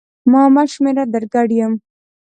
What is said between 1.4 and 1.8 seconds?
یم